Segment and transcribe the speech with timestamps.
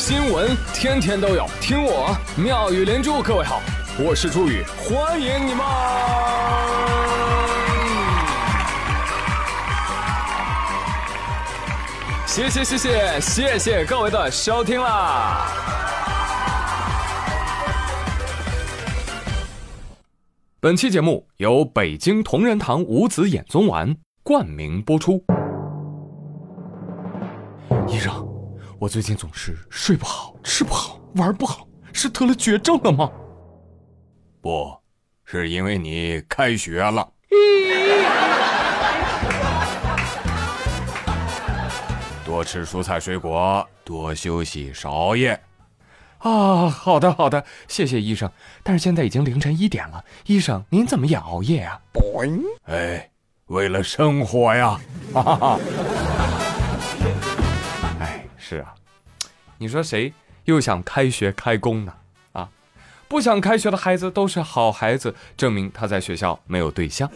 [0.00, 3.20] 新闻天天都有，听我妙语连珠。
[3.22, 3.60] 各位好，
[3.98, 5.62] 我是朱宇，欢迎你们！
[12.26, 15.46] 谢谢谢谢谢谢各位的收听啦！
[20.60, 25.22] 本期节目由北京同仁堂五子衍宗丸冠名播出。
[28.80, 33.12] 我最近总是睡不好、吃不好、玩不好，是得了绝症了吗？
[34.40, 34.74] 不，
[35.22, 37.06] 是因为你开学了。
[42.24, 45.38] 多吃蔬菜水果，多休息，少熬夜。
[46.20, 48.30] 啊，好的好的，谢谢医生。
[48.62, 51.78] 但是现在已经凌晨一点了，医生您怎么也熬夜啊？
[52.62, 53.10] 哎，
[53.48, 54.80] 为了生活呀！
[55.12, 55.58] 哈哈哈。
[55.58, 55.60] 哎，
[58.50, 58.74] 是啊，
[59.58, 60.12] 你说谁
[60.46, 61.94] 又想开学开工呢？
[62.32, 62.48] 啊，
[63.06, 67.08] 不想开学的孩子都是好孩子，证明他在学校没有对象。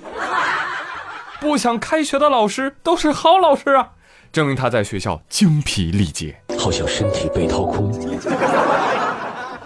[1.41, 3.95] 不想开学的老师都是好老师啊。
[4.31, 7.91] 证明他在学校精疲力竭，好像身体被掏空。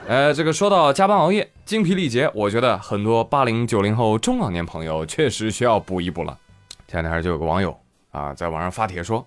[0.06, 6.38] 呃，这个说到加班熬夜、精疲力竭，我觉得很多八零九零后中老年朋友确实需要补一补了。
[6.86, 7.78] 前两天就有个网友
[8.10, 9.27] 啊，在网上发帖说：“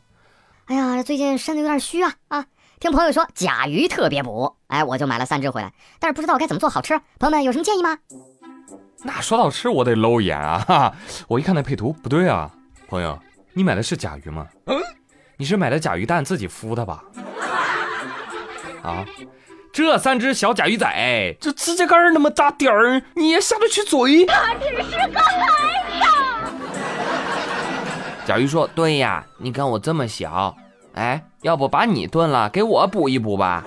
[0.72, 2.45] 哎呀，最近身子有点虚啊啊！
[2.80, 6.97] 听朋友说甲鱼特别补，哎，我就买了三只回来，但是不知道该怎么做好吃。
[7.19, 7.97] 朋友们有什么建议吗？”
[9.03, 10.64] 那说到吃，我得搂一眼啊！
[10.66, 10.95] 哈，
[11.27, 12.49] 我一看那配图不对啊，
[12.88, 13.19] 朋友，
[13.52, 14.47] 你买的是甲鱼吗？
[14.67, 14.80] 嗯。
[15.36, 17.03] 你是买的甲鱼蛋自己孵的吧？
[18.81, 19.03] 啊，
[19.73, 24.25] 这三只小甲鱼仔，这指甲盖那么大点儿，你也下得去嘴？
[24.25, 25.38] 他只是个孩
[25.89, 26.30] 子。
[28.31, 30.55] 甲鱼说：“对呀，你看我这么小，
[30.93, 33.65] 哎，要不把你炖了，给我补一补吧。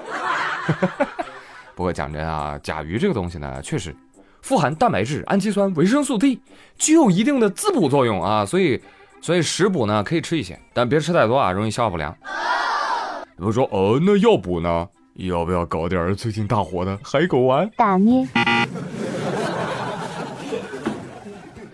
[1.76, 3.94] ”不过讲真啊，甲鱼这个东西呢，确实
[4.40, 6.40] 富含蛋白质、氨基酸、维生素 D，
[6.78, 8.80] 具有一定的滋补作用啊，所以。
[9.20, 12.14] 所以食补呢可以吃一些，但别吃太多啊，容易消化不良。
[13.38, 14.86] 有人说，哦，那药补呢？
[15.14, 17.70] 要不要搞点最近大火的海狗丸？
[17.76, 18.28] 大捏。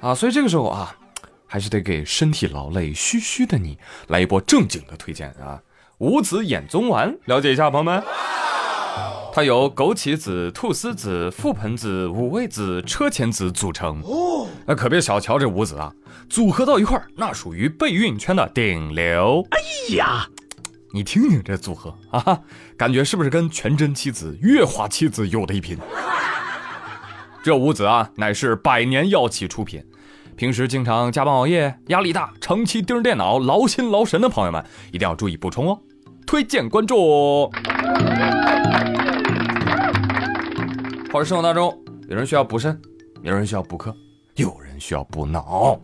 [0.01, 0.95] 啊，所以这个时候啊，
[1.53, 5.61] 还是得给身体劳累、虚虚的你来一波正经的推荐啊！
[5.99, 8.01] 五子衍宗丸，了解一下，朋友们。
[9.33, 14.01] 它由枸杞子、菟丝子、覆盆子、五味子、车前子组成。
[14.03, 15.93] 哦，那可别小瞧这五子啊，
[16.29, 19.45] 组合到一块儿，那属于备孕圈的顶流。
[19.51, 19.59] 哎
[19.97, 20.29] 呀，
[20.95, 22.43] 你听听这组合啊，
[22.77, 25.77] 感觉是不是跟全真七子、月华七子有的一拼？
[27.43, 29.85] 这五子啊，乃是百年药企出品，
[30.41, 35.79] 平时经常加班熬夜、压力大、长期盯着电脑、劳心劳神的朋友们，一定要注意补充哦。
[36.27, 37.51] 推荐关注。
[41.13, 42.81] 或者生活当中，有人需要补肾，
[43.21, 43.95] 有人需要补课，
[44.37, 45.79] 有人需要补脑。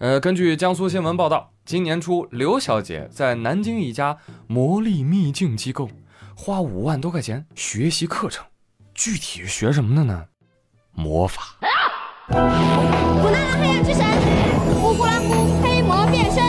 [0.00, 4.18] 呃，根据江苏新闻报道，今年初，刘小姐在南京一家
[4.48, 5.88] 魔力秘境机构
[6.34, 8.44] 花五万多块钱学习课程，
[8.92, 10.24] 具体学什么的呢？
[10.94, 11.56] 魔法。
[12.28, 14.04] 古娜拉黑暗之神，
[14.82, 16.44] 乌呼拉夫黑魔变身。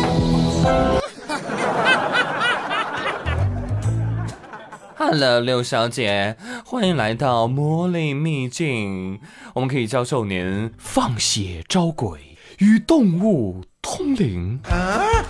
[4.97, 6.35] Hello，刘小姐，
[6.65, 9.21] 欢迎来到魔力秘境。
[9.53, 14.59] 我们可以教授您放血招鬼，与动物通灵。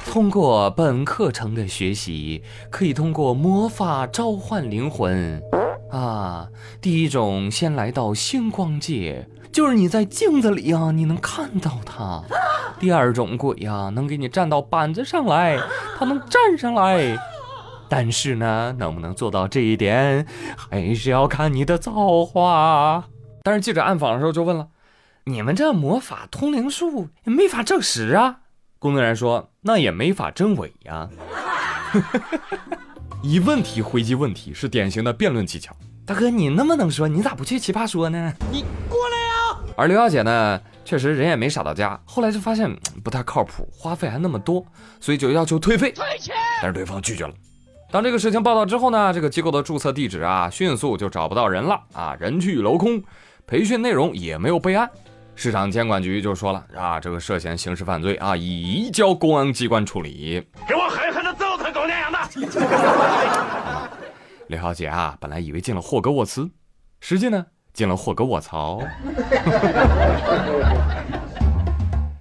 [0.07, 5.39] 通过本课程的学习，可以通过魔法召唤灵魂。
[5.91, 6.47] 啊，
[6.81, 12.23] 第一种，先来到星光界，就是你在镜子里啊，你能看到他。
[12.79, 15.59] 第二种鬼呀，能给你站到板子上来，
[15.97, 17.17] 他能站上来。
[17.89, 23.05] 但是呢，能不能做到这一点，还是要看你的造化。
[23.41, 24.67] 但是记者暗访的时候就问了
[25.25, 28.41] ：“你们这魔法通灵术也没法证实啊？”
[28.77, 31.09] 工作人员说：“那也没法证伪呀。”
[33.21, 35.75] 以问题回击问题是典型的辩论技巧。
[36.05, 38.33] 大哥，你那么能说，你咋不去奇葩说呢？
[38.49, 39.59] 你过来呀！
[39.75, 42.73] 而刘小姐呢，确实人也没傻到家，后来就发现
[43.03, 44.65] 不太靠谱，花费还那么多，
[45.01, 45.91] 所以就要求退费。
[45.91, 46.33] 退钱！
[46.61, 47.33] 但是对方拒绝了。
[47.91, 53.03] 当这个事情报道之后呢，这个机构的注册地址啊，迅速就找不到人了啊，人去楼空，
[53.45, 54.89] 培训内容也没有备案，
[55.35, 60.41] 市场监管局就说了啊，这个涉嫌刑事犯罪啊，已移交公安机关处理。
[60.65, 61.08] 给我狠！
[64.47, 66.49] 刘小姐啊，本来以为进了霍格沃茨，
[66.99, 68.79] 实际呢进了霍格沃槽。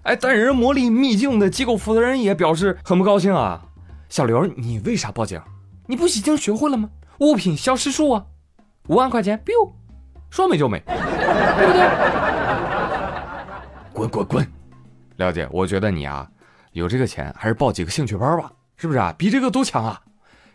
[0.05, 3.63] 哎，但人魔力秘境的机构负责人也表示很不高兴啊，
[4.09, 5.41] 小刘，你为啥报警？
[5.87, 6.91] 你不已经学会了吗？
[7.21, 8.25] 物品消失术啊，
[8.89, 9.73] 五万块钱，biu，
[10.31, 11.89] 说没就没，对不对？
[13.93, 14.47] 滚滚滚！
[15.17, 16.29] 了解，我觉得你啊，
[16.73, 19.13] 有这个钱还是报几个兴趣班吧，是不是啊？
[19.19, 20.01] 比这个都强啊！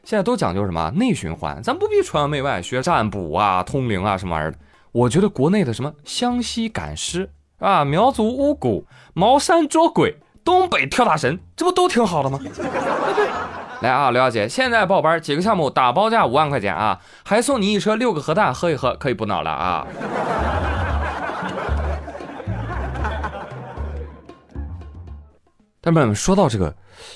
[0.04, 4.58] 现在都讲究什么内循环，咱不必崇洋媚外，学占卜啊、通灵啊什么玩意儿的。
[4.92, 8.84] 我觉得国内的什么湘西赶尸啊、苗族巫蛊、
[9.14, 12.38] 茅山捉鬼、东北跳大神，这不都挺好的吗？
[13.80, 19.88] 来啊，刘小姐，现在报班几个项目打包价五万块钱啊，还送你一车六个核弹，喝一喝可以补脑了啊。
[25.80, 26.74] 但朋友们，说到这个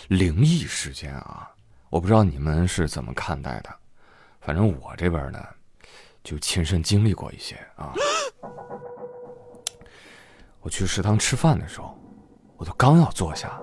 [0.08, 1.50] 灵异事件啊，
[1.90, 3.70] 我不知道你们是怎么看待的，
[4.42, 5.40] 反正我这边呢，
[6.24, 7.94] 就亲身经历过一些啊。
[10.62, 11.98] 我去食堂吃饭的时候，
[12.58, 13.60] 我都刚要坐下。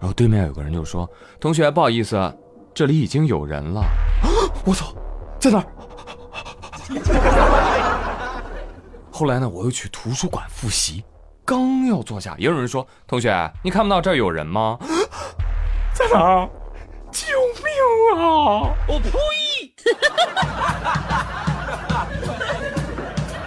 [0.00, 1.08] 然后对面有个人就说
[1.40, 2.36] ：“同学，不好意思，
[2.74, 3.82] 这里已经有人了。
[4.66, 4.92] ”我操，
[5.38, 5.64] 在哪儿？
[9.10, 11.04] 后来呢，我又去图书馆复习，
[11.44, 14.76] 刚要坐下，也有人说：“同学，你看不到这儿有人吗？”
[15.94, 16.50] 在哪儿？
[18.44, 19.10] 我呸！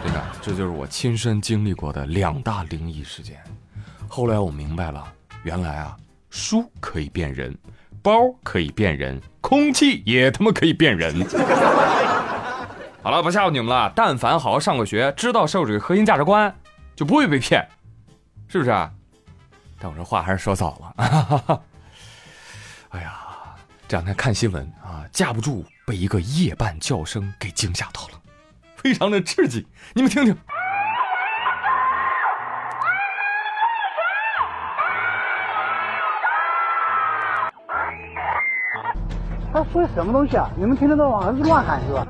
[0.04, 3.40] 真的，这就是我亲身经历过的两大灵异事件。
[4.08, 5.08] 后来我明白了，
[5.44, 5.96] 原来啊。
[6.30, 7.58] 书可以变人，
[8.02, 8.12] 包
[8.44, 11.26] 可以变人，空气也他妈可以变人。
[13.02, 13.92] 好了，不吓唬你们了。
[13.96, 16.54] 但凡好好上过学，知道社会主义核心价值观，
[16.96, 17.68] 就不会被骗，
[18.48, 18.70] 是不是？
[19.80, 20.94] 但我这话还是说早了。
[22.90, 23.27] 哎呀，
[23.88, 28.20] 这两天看新闻啊，架不住被一个夜半叫声给惊吓到了，
[28.76, 29.66] 非常的刺激。
[29.94, 30.36] 你们听听。
[39.54, 40.50] 他说的什么东西啊？
[40.58, 41.22] 你们听得到吗？
[41.26, 42.06] 还是乱喊是吧？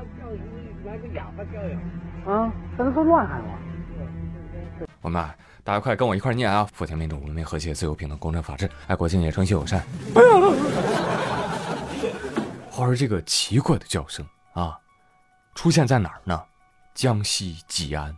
[2.26, 3.50] 啊，他是说乱喊吗？
[5.00, 5.32] 我们啊，
[5.62, 6.68] 大家快跟我一块念啊！
[6.74, 9.80] 福田民主文明和谐自由平等公正法治爱国敬业诚信友善。
[10.12, 10.20] 话
[12.86, 14.78] 说这个奇怪的叫声啊，
[15.54, 16.40] 出现在哪儿呢？
[16.94, 18.14] 江西吉安。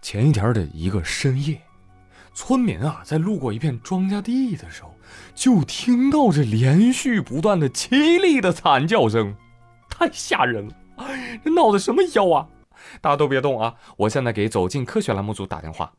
[0.00, 1.60] 前一天的一个深夜，
[2.34, 4.94] 村民啊在路过一片庄稼地的时候。
[5.34, 9.34] 就听到这连续不断的凄厉的惨叫声，
[9.88, 10.74] 太吓人了！
[11.42, 12.46] 这闹的什么妖啊？
[13.00, 13.74] 大家都别动啊！
[13.96, 15.92] 我现在给走进科学栏目组打电话。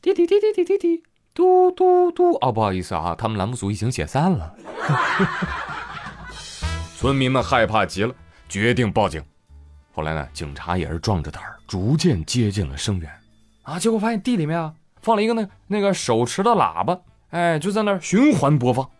[0.00, 1.02] 滴滴滴滴滴滴滴，
[1.34, 2.32] 嘟嘟嘟！
[2.40, 4.54] 哦，不好意思啊，他们栏目组已经解散了。
[7.06, 8.12] 村民们害怕极了，
[8.48, 9.22] 决定报警。
[9.94, 13.08] 后来呢，警察也是壮着胆儿，逐渐接近了声源。
[13.62, 16.98] 啊，结果发现地里面啊，放了一个那那个手持的喇叭。
[17.30, 18.90] 哎，就在那儿循环播放。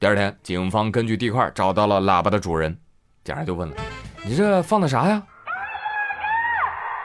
[0.00, 2.74] 第二天，警方根据地块找到了喇叭的主人，
[3.22, 3.76] 警察就问了
[4.24, 5.22] ：“你这放的啥呀？”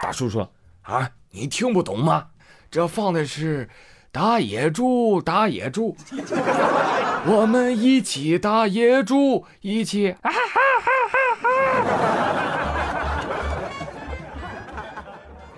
[0.02, 0.50] 大叔说
[0.84, 2.26] ：“啊，你听不懂吗？
[2.72, 3.70] 这放的是
[4.14, 5.94] 打野猪，打野猪，
[7.26, 11.50] 我们一起打野猪，一起啊哈哈哈哈！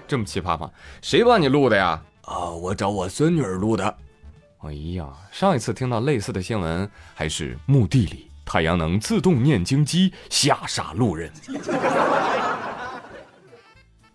[0.08, 0.72] 这么奇葩吗？
[1.02, 2.02] 谁帮你录的呀？
[2.24, 3.98] 啊，我找我孙女儿录的。”
[4.62, 11.32] 哎呀，上一次听到类似的新闻，还是墓地里太阳能自动念经机吓傻路人。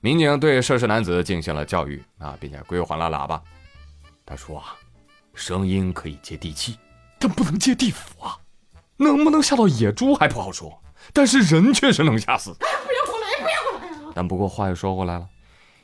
[0.01, 3.41] 民警对涉事男子进行了教育啊，并且归还了喇叭。
[4.27, 4.77] 他说啊，
[5.35, 6.77] 声音可以接地气，
[7.25, 8.37] 但不能接地府啊。
[8.99, 10.83] 能不能吓到野猪还不好说，
[11.15, 12.53] 但是人确实能吓死。
[12.53, 14.13] 不要过来，不要过来啊！
[14.15, 15.27] 但不过话又说回来了。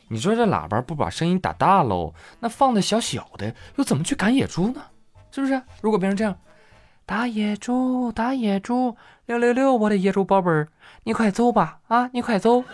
[0.09, 2.13] 你说这喇叭不把声音打大喽？
[2.41, 4.83] 那放的小小的，又怎么去赶野猪呢？
[5.31, 5.63] 是不是？
[5.81, 6.37] 如果变成这样，
[7.07, 8.95] 打野猪，打野猪，
[9.25, 10.69] 六六六，我的野猪宝贝儿，
[11.05, 12.63] 你快走吧，啊，你快走！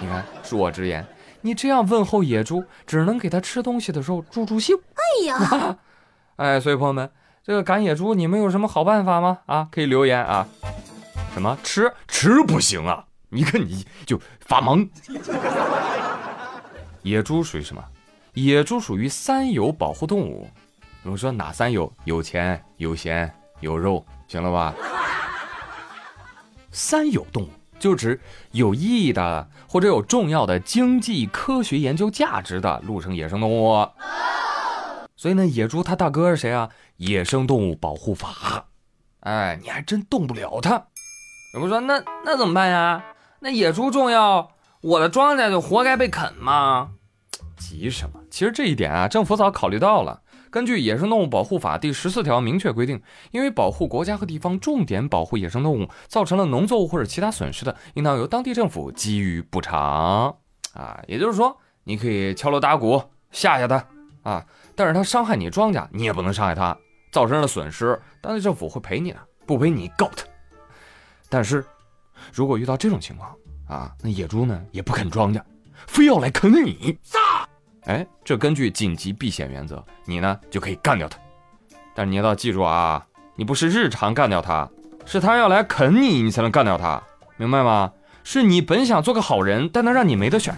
[0.00, 1.06] 你看，恕我直言，
[1.40, 4.76] 你这样问候野猪，只能给它吃东西的时候助助兴。
[4.76, 5.78] 哎呀，
[6.40, 7.10] 哎，所以朋友们，
[7.44, 9.40] 这个赶野猪，你们有什么好办法吗？
[9.44, 10.48] 啊，可以留言啊。
[11.34, 13.04] 什么吃吃不行啊？
[13.28, 14.88] 你看你就发懵。
[17.02, 17.84] 野猪属于什么？
[18.32, 20.48] 野猪属于三有保护动物。
[21.02, 21.92] 我说哪三有？
[22.04, 23.30] 有钱、有闲、
[23.60, 24.74] 有肉，行了吧？
[26.70, 28.18] 三有动物就指
[28.52, 33.86] 有意义的或者有重要的经济、科学研究价值的陆生野生动物。
[35.20, 36.70] 所以呢，野猪它大哥是谁啊？
[36.96, 38.68] 野生动物保护法。
[39.20, 40.86] 哎，你还真动不了它。
[41.52, 43.04] 有人说那那怎么办呀？
[43.40, 46.92] 那野猪重要，我的庄稼就活该被啃吗？
[47.58, 48.18] 急什么？
[48.30, 60.34] 其实这一点啊，政府早考虑到了，根据《野生动物保护法》第十四条明确规定，因为保护国家和地方重点保护野生动物，造成了农作物或者其他损失的，应当由当地政府给予补偿。
[60.72, 63.84] 啊，也就是说，你可以敲锣打鼓吓吓它
[64.22, 64.44] 啊，
[64.80, 66.74] 但是他伤害你庄稼，你也不能伤害他，
[67.12, 70.24] 造成了损失，当地政府会赔你的，不赔你告他。
[71.28, 71.62] 但是，
[72.32, 73.30] 如果遇到这种情况
[73.68, 75.42] 啊，那野猪呢也不啃庄稼，
[75.86, 76.98] 非要来啃你。
[77.84, 81.18] 哎，这根据紧急避险原则，你呢就可以干掉他。
[81.94, 83.06] 但是你要记住啊，
[83.36, 84.66] 你不是日常干掉他，
[85.04, 87.02] 是他要来啃你，你才能干掉他，
[87.36, 87.92] 明白吗？
[88.24, 90.54] 是你本想做个好人，但能让你没得选，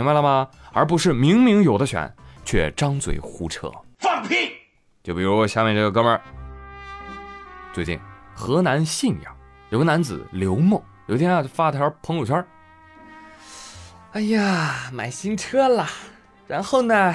[0.00, 0.48] 明白了吗？
[0.72, 2.10] 而不是明明有的选，
[2.42, 3.70] 却张嘴胡扯。
[3.98, 4.50] 放屁！
[5.02, 6.22] 就比如下面这个哥们儿，
[7.74, 8.00] 最近
[8.34, 9.36] 河南信阳
[9.68, 12.42] 有个男子刘某，有一天啊就发条朋友圈。
[14.12, 15.86] 哎呀，买新车了，
[16.46, 17.14] 然后呢，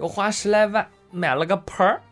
[0.00, 2.02] 又花十来万买了个盆儿，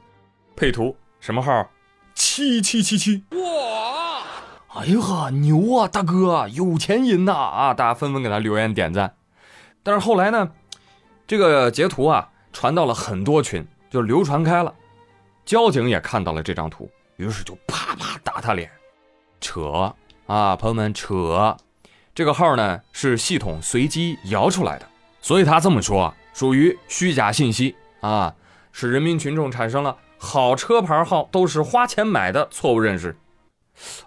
[0.55, 1.69] 配图什么号？
[2.15, 3.25] 七七七七！
[3.31, 4.23] 哇！
[4.69, 7.33] 哎呀，牛啊，大哥，有钱人呐！
[7.33, 9.13] 啊，大家纷纷给他留言点赞。
[9.87, 10.51] 但是后来呢，
[11.29, 14.75] 这个截图啊传到了很多群，就流传开了。
[15.45, 18.69] 交警也看到了这张图，于是就啪啪打他脸，
[19.41, 19.95] 扯
[20.27, 21.57] 啊，朋友们扯。
[22.13, 24.89] 这个号呢是系统随机摇出来的，
[25.23, 28.35] 所以他这么说属于虚假信息啊，
[28.73, 33.17] 使人民群众产生了好车牌号都是花钱买的错误认识。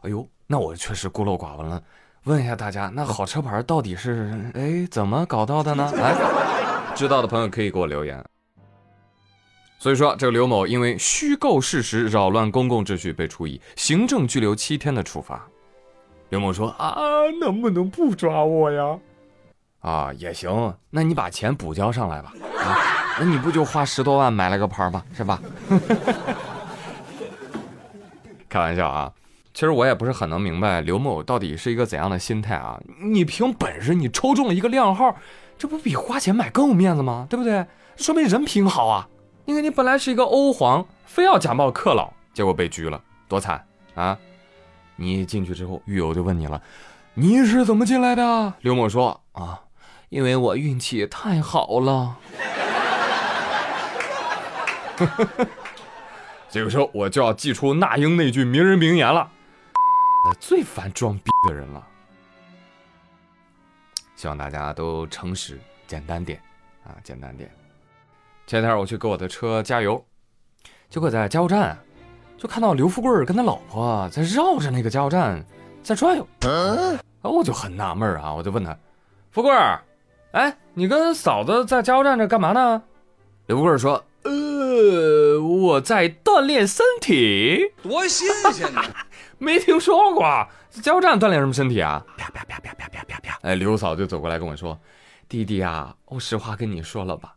[0.02, 1.82] 哎呦，那我确实孤陋寡闻了。
[2.30, 5.92] 问一下大家，那好车牌到底是哎怎么搞到的呢？
[5.98, 6.14] 来，
[6.96, 8.24] 知道的朋友可以给我留言。
[9.80, 15.44] 所以说，这个刘某因为虚构事实扰乱公共秩序，被处以行政拘留七天的处罚。
[16.30, 16.94] 刘某说：“啊，
[17.42, 19.00] 能不能不抓我呀？
[19.80, 22.32] 啊，也行，那你把钱补交上来吧。
[22.60, 22.78] 啊，
[23.20, 25.04] 那你不就花十多万买了个牌吗？
[25.18, 25.42] 是吧？
[28.48, 29.12] 开玩笑啊，
[29.60, 32.80] 其实我也不是很能明白刘某到底是一个怎样的心态啊。
[33.02, 35.14] 你凭本事你抽中了一个靓号，
[35.58, 37.28] 这不比花钱买更有面子吗？
[37.30, 37.66] 对不对？
[37.98, 39.10] 说明人品好啊。
[39.44, 43.62] 你看你本来是一个欧皇，非要假冒克老，结果被拘了，多惨
[43.96, 44.18] 啊！”
[44.96, 46.62] 你进去之后，狱友就问你了
[47.16, 49.60] ：“你是怎么进来的？”刘某说：“啊，
[50.08, 52.16] 因为我运气太好了。
[56.50, 59.30] ”这个时候我就要祭出那英那句名人名言了
[60.40, 61.88] ：“最烦装逼的人了。”
[64.16, 66.42] 希望大家都诚实、简单点
[66.84, 67.50] 啊，简单点。
[68.48, 70.06] 前天我去给我的车加油，
[70.90, 71.78] 结果在加油站。
[72.38, 75.46] 就看到刘富贵跟他老婆在绕着那个加油站
[75.84, 78.78] 在转悠，啊，我就很纳闷啊，我就问他，
[79.30, 79.52] 富贵，
[80.32, 82.82] 哎，你跟嫂子在加油站这干嘛呢？
[83.48, 88.84] 刘富贵说，呃，我在锻炼身体，多新鲜呐！
[89.40, 92.06] 没听说过，加油站锻炼什么身体啊？
[92.18, 93.40] 啪啪啪啪啪啪啪啪！
[93.42, 94.78] 哎，刘嫂就走过来跟我说，
[95.28, 97.36] 弟弟啊，我实话跟你说了吧，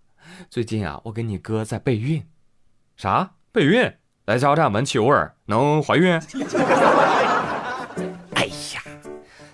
[0.51, 2.23] 最近啊，我跟你哥在备孕，
[2.97, 3.93] 啥备孕？
[4.27, 6.13] 来加油站闻汽油味儿能怀孕？
[8.35, 8.83] 哎呀，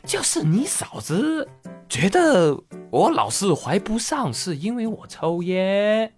[0.05, 1.49] 就是你嫂子
[1.89, 2.59] 觉得
[2.91, 6.13] 我老是怀不上，是因为我抽烟，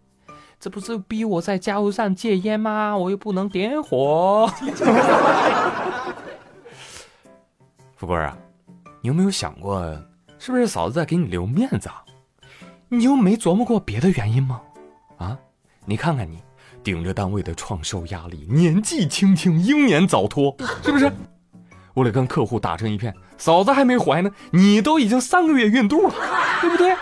[0.60, 2.94] 这不是逼我在加油站戒烟吗？
[2.94, 4.46] 我又不能点火。
[7.96, 8.36] 富贵儿啊，
[9.00, 9.82] 你有没有想过，
[10.38, 12.04] 是不是嫂子在给你留面子啊？
[12.88, 14.60] 你又没琢磨过别的原因吗？
[15.16, 15.38] 啊，
[15.86, 16.38] 你看看你。
[16.82, 21.12] 顶着单位的创收压力，年纪轻轻英年早脱，是不是？
[21.92, 26.14] 为了跟客户打成一片，嫂子还没怀呢，你都已经三个月孕肚了，
[26.62, 26.96] 对不对？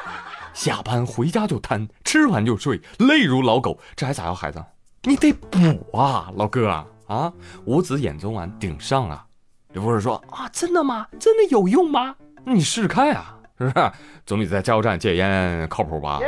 [0.58, 4.60] 下班回家就瘫，吃完就睡，累如老狗，这还咋要孩子？
[5.04, 6.84] 你得补啊，老哥啊！
[7.06, 7.32] 啊，
[7.64, 9.24] 五子衍宗丸顶上啊！
[9.72, 11.06] 刘博士说啊，真的吗？
[11.20, 12.16] 真的有用吗？
[12.44, 13.92] 你试试看啊，是不是？
[14.26, 16.18] 总比在加油站戒烟靠谱吧？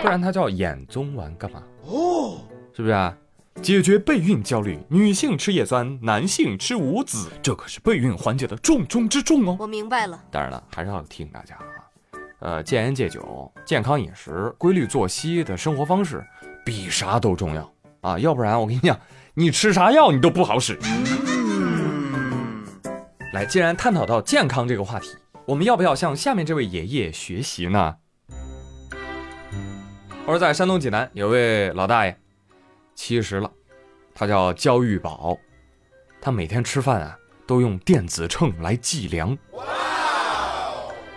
[0.00, 1.62] 不然它叫衍宗丸干嘛？
[1.84, 2.38] 哦，
[2.74, 3.14] 是不是啊？
[3.60, 9.58] 解决备孕焦虑，女性吃叶酸，男性吃五子，这可是备孕缓解的重中之重哦。
[9.60, 10.18] 我明白了。
[10.30, 11.84] 当然了，还是要提醒大家啊，
[12.40, 16.24] 呃，戒烟戒酒，健康饮食，规律作息的生活方式，
[16.64, 17.70] 比啥都重要
[18.00, 18.18] 啊！
[18.18, 18.98] 要不然我跟你讲，
[19.34, 20.78] 你吃啥药你都不好使。
[23.34, 25.10] 来，既然探讨到健康这个话题，
[25.44, 27.96] 我们要不要向下面这位爷爷学习呢？
[30.24, 32.16] 我说，在山东济南有位老大爷，
[32.94, 33.50] 七十了，
[34.14, 35.36] 他叫焦玉宝，
[36.22, 39.36] 他每天吃饭啊都用电子秤来计量。
[39.52, 39.64] 哇！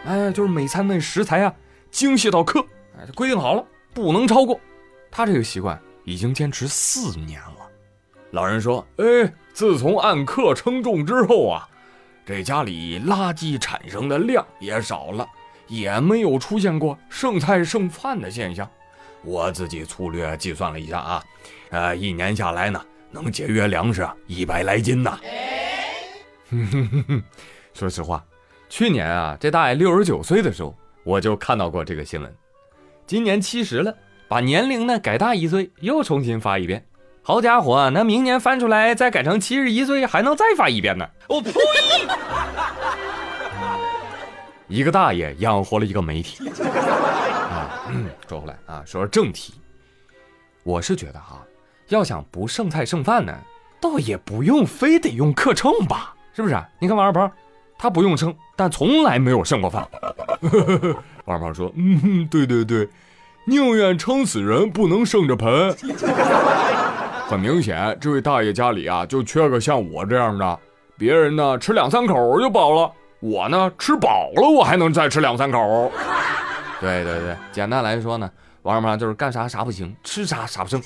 [0.05, 1.53] 哎，就是每餐那食材啊
[1.89, 2.65] 精细到克，
[2.97, 4.59] 哎，规定好了不能超过。
[5.09, 7.69] 他这个习惯已经坚持四年了。
[8.31, 11.69] 老人说：“哎，自从按克称重之后啊，
[12.25, 15.27] 这家里垃圾产生的量也少了，
[15.67, 18.67] 也没有出现过剩菜剩饭的现象。
[19.23, 21.23] 我自己粗略计算了一下啊，
[21.69, 25.19] 呃，一年下来呢，能节约粮食一百来斤呢。
[27.73, 28.25] 说实话，
[28.75, 32.35] 去年啊，这大爷六十九岁的时候，我就看到过这个新闻。
[33.05, 33.95] 今年七十了，
[34.27, 36.83] 把年龄呢改大一岁，又重新发一遍。”
[37.21, 41.07] 好家伙，那明年翻出来再改成七十一岁，还能再发一遍呢！
[41.29, 41.51] 我呸！
[44.67, 47.85] 一个大爷养活了一个媒体 啊！
[47.89, 49.53] 嗯，说回来啊，说说正题，
[50.63, 51.45] 我是觉得哈，
[51.89, 53.37] 要想不剩菜剩饭呢，
[53.79, 56.59] 倒也不用非得用克秤吧，是不是？
[56.79, 57.31] 你看王二胖，
[57.83, 59.85] 他不用称，但从来没有剩过饭。
[61.25, 62.87] 王 二胖说：“嗯，对对对，
[63.45, 65.75] 宁愿撑死人，不能剩着盆。”
[67.27, 70.57] 很明显，这位大爷家里啊，就缺个像我这样的。
[70.97, 75.91] 别人呢吃两三口就饱了，我呢吃饱了，我还能再吃两三口。
[76.79, 80.81] 对对对，简单来说呢，王二胖就是干啥啥不行，吃啥啥不剩。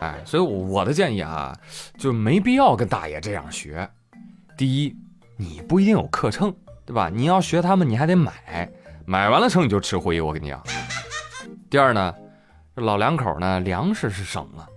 [0.00, 1.54] 哎，所以我的建议啊，
[1.98, 3.86] 就没必要跟大爷这样学。
[4.56, 4.96] 第一，
[5.36, 6.54] 你不一定有克秤，
[6.86, 7.10] 对吧？
[7.12, 8.70] 你要学他们，你还得买，
[9.04, 10.20] 买完了秤你就吃灰。
[10.20, 10.62] 我跟你讲。
[11.68, 12.14] 第二呢，
[12.76, 14.68] 老两口呢粮食是省了。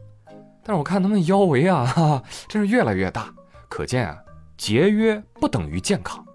[0.64, 3.34] 但是我看他们腰围啊，哈哈，真是越来越大，
[3.70, 4.18] 可见啊，
[4.58, 6.26] 节约不等于健康。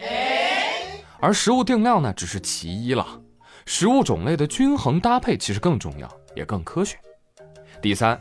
[1.21, 3.07] 而食物定量呢，只是其一了，
[3.67, 6.97] 食物种类的均衡搭配其实更重要，也更科学。
[7.83, 8.21] 第三，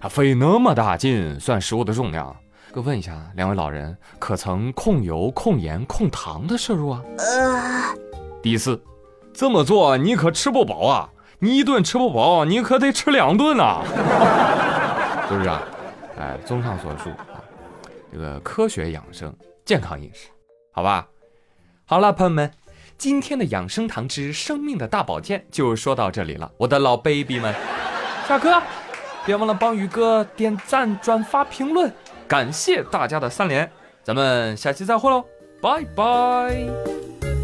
[0.00, 2.34] 啊，费那么大劲算食物的重量，
[2.72, 7.02] 哥问一下两位老人，可曾控油、控盐、控糖的摄入啊？
[7.18, 7.94] 呃
[8.42, 8.82] 第四，
[9.34, 13.82] 这么做你可吃不饱啊，你一顿吃不饱，你可得吃两顿啊。
[15.28, 15.62] 是不是啊？
[16.18, 17.44] 哎，综上所述啊，
[18.10, 19.30] 这个科学养生、
[19.66, 20.28] 健康饮食，
[20.72, 21.06] 好吧？
[21.84, 22.50] 好了，朋友们，
[22.96, 27.54] 今天的养生堂之生命的大保健就说到这里了，我的老 baby 们，
[28.26, 28.62] 下课，
[29.26, 31.92] 别忘了帮宇哥点赞、转发、评论，
[32.32, 33.70] 感谢大家的三连，
[34.02, 35.22] 咱们下期再会喽，
[35.60, 37.41] 拜拜。